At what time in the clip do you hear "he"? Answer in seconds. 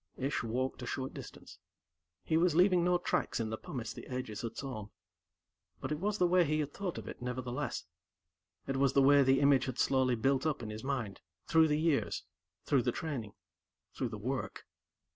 2.23-2.35, 6.43-6.59